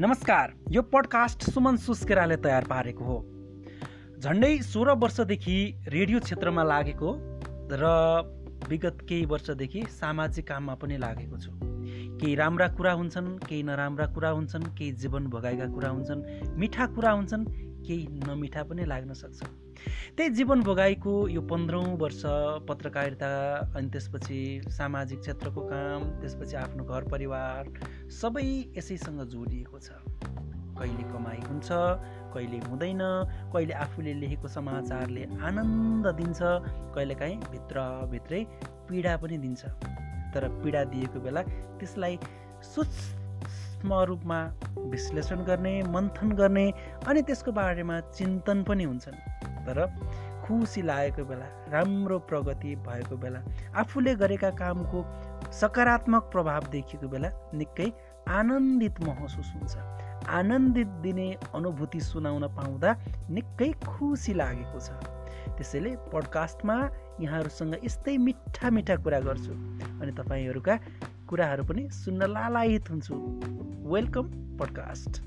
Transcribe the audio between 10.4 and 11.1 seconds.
काममा पनि